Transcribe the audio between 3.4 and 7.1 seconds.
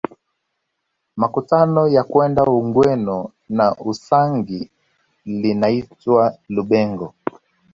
na Usangi linaitwa Lubegho